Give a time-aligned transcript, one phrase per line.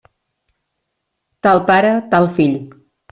[1.47, 2.57] Tal pare, tal fill.